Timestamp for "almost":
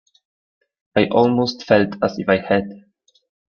1.09-1.65